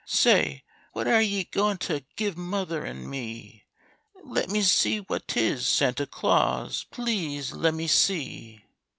Say! 0.07 0.63
what 0.93 1.07
are 1.07 1.21
ye 1.21 1.43
goin' 1.43 1.77
t'give 1.77 2.35
mother 2.35 2.83
an' 2.83 3.07
me? 3.07 3.65
Le'me 4.23 4.63
see 4.63 5.01
what 5.01 5.27
'tis, 5.27 5.67
Santa 5.67 6.07
Claus 6.07 6.85
please 6.89 7.51
le'me 7.51 7.85
see!" 7.85 8.63